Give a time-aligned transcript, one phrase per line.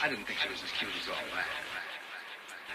[0.00, 1.46] I didn't think she was as cute as all that.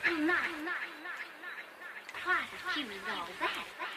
[0.05, 3.92] Not, not, not, not, not, not, not, not, not, not,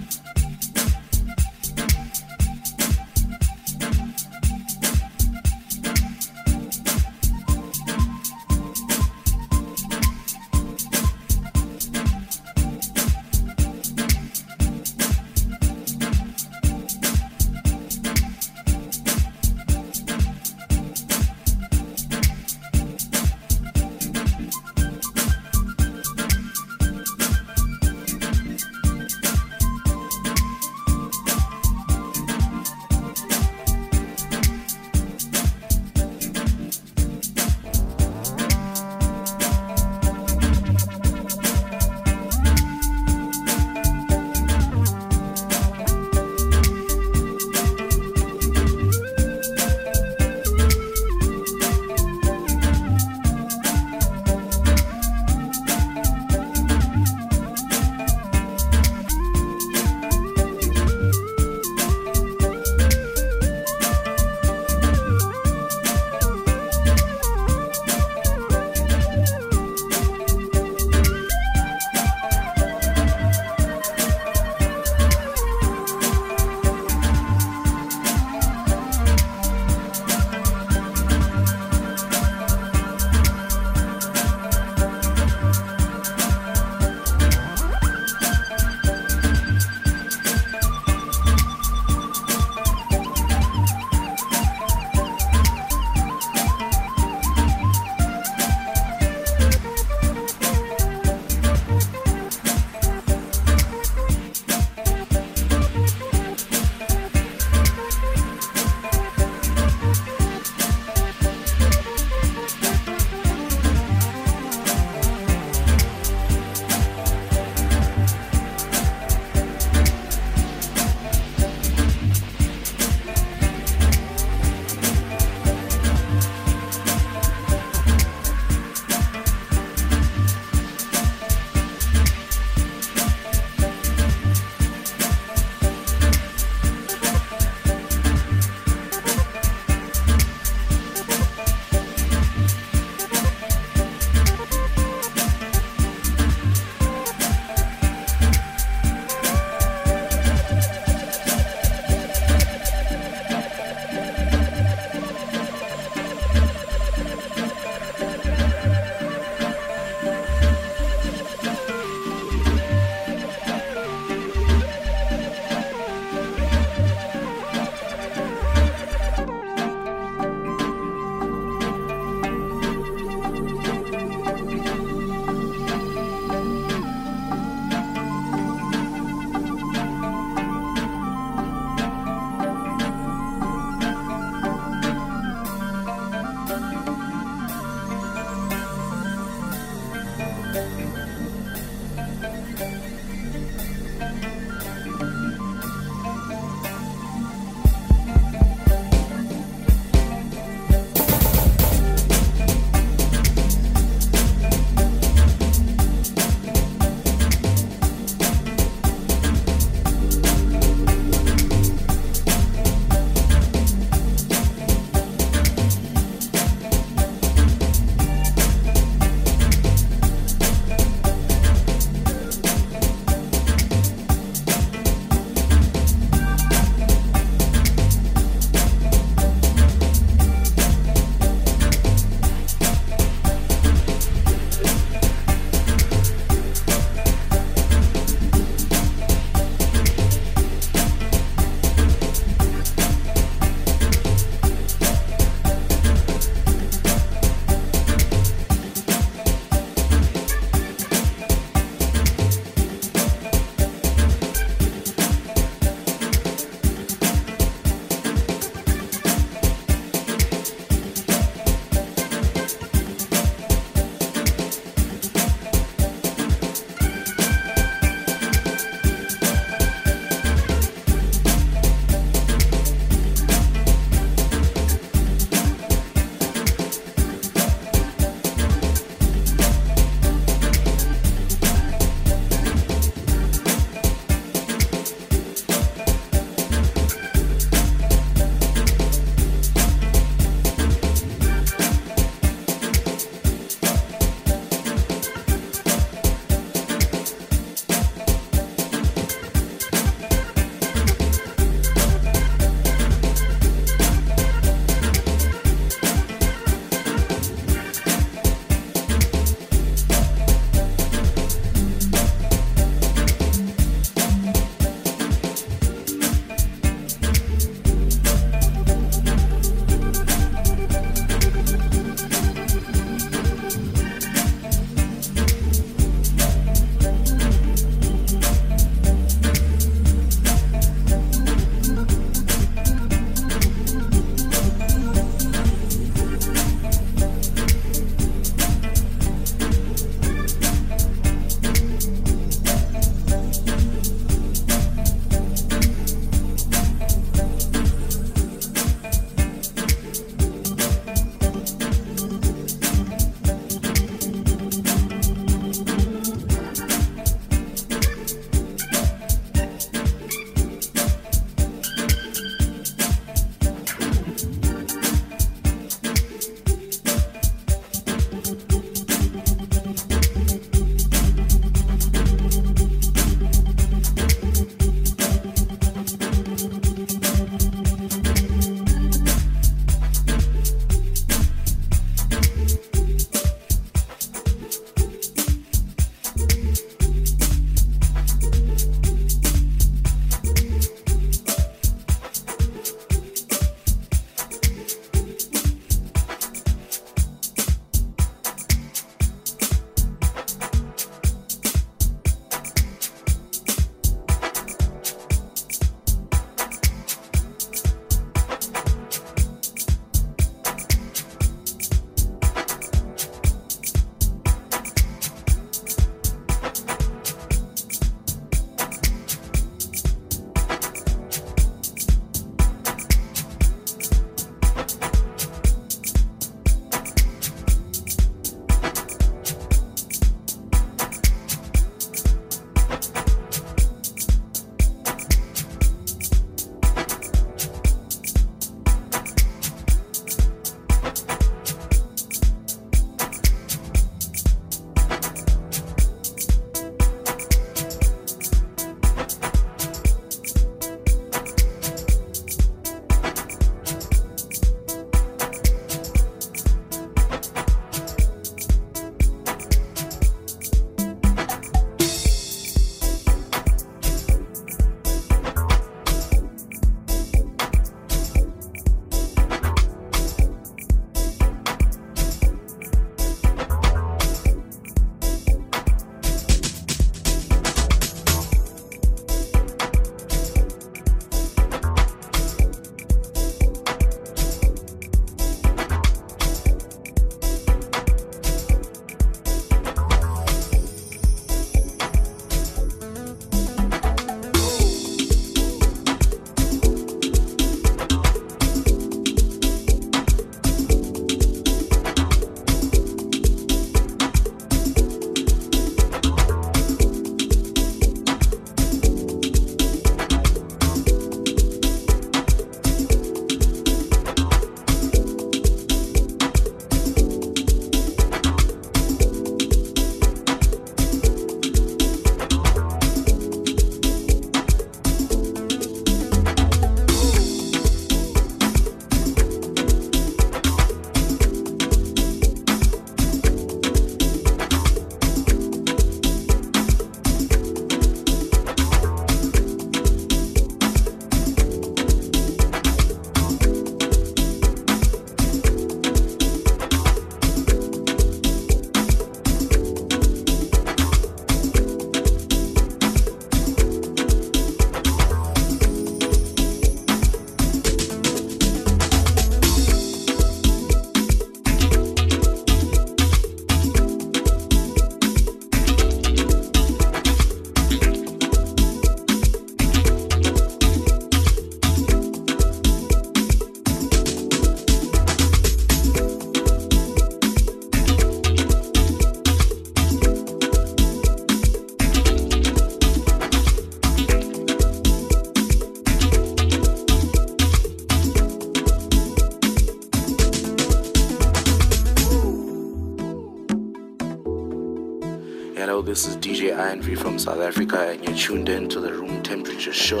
[596.74, 600.00] Ironv from South Africa, and you're tuned in to the Room Temperature Show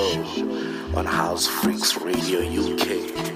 [0.96, 3.33] on House Freaks Radio UK.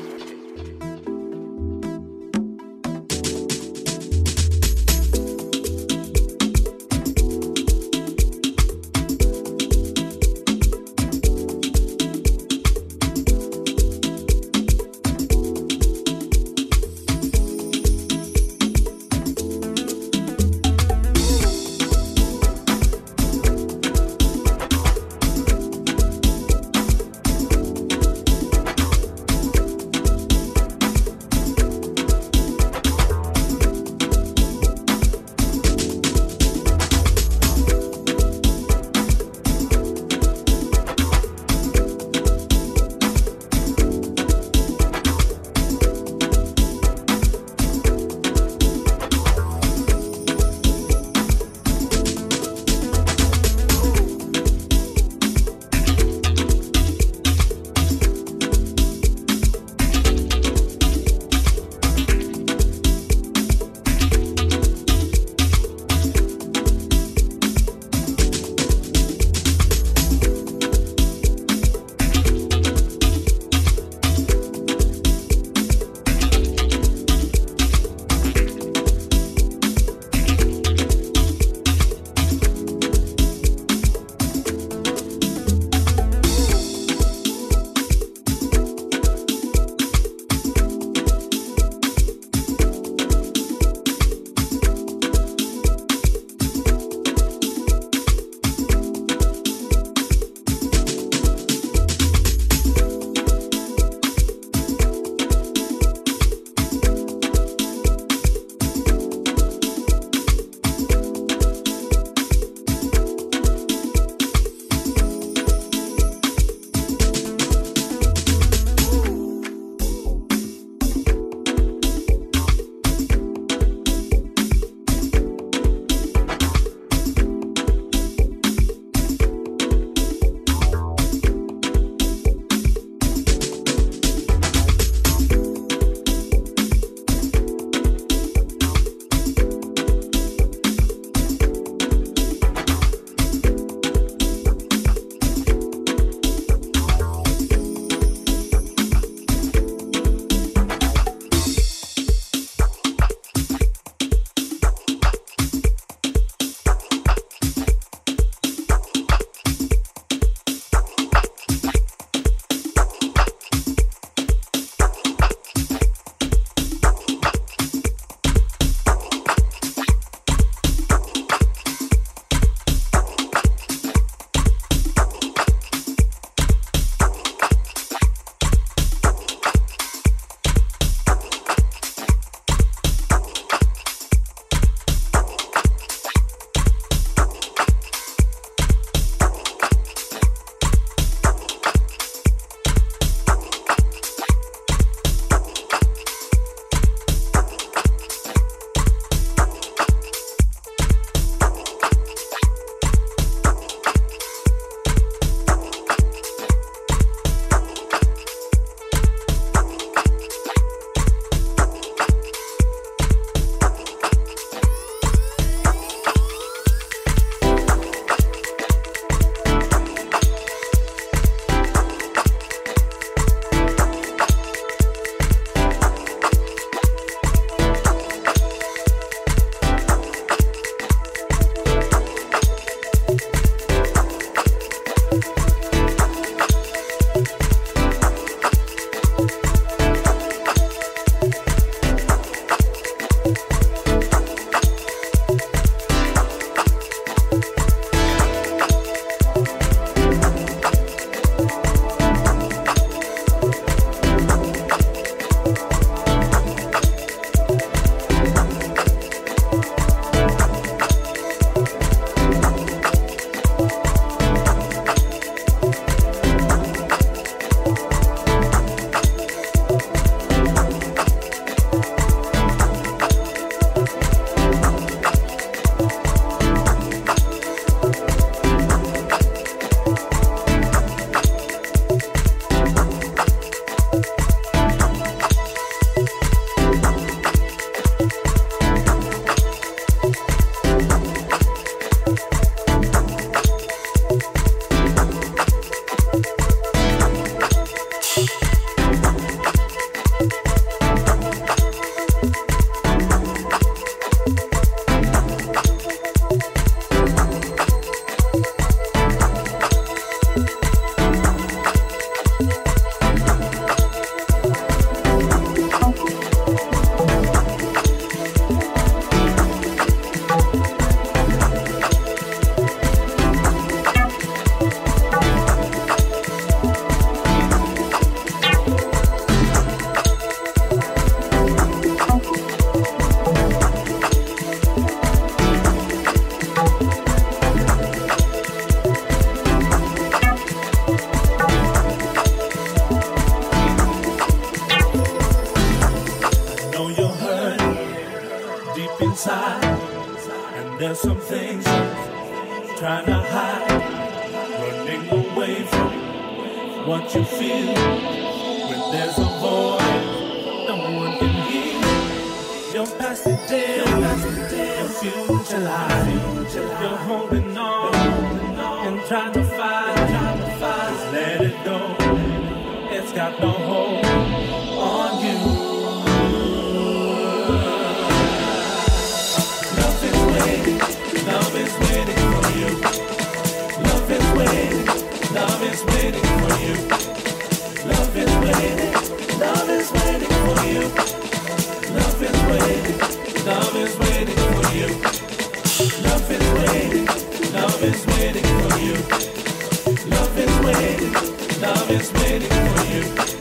[398.98, 401.12] Love is waiting,
[401.61, 403.38] love is waiting for you.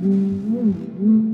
[0.00, 1.27] Mm-hmm.